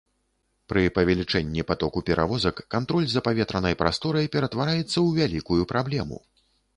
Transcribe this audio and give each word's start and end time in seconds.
Пры 0.71 0.81
павелічэнні 0.97 1.65
патоку 1.71 1.99
перавозак 2.07 2.63
кантроль 2.75 3.07
за 3.11 3.23
паветранай 3.27 3.77
прасторай 3.81 4.31
ператвараецца 4.37 4.93
ў 4.93 5.07
вялікую 5.21 5.63
праблему. 5.73 6.17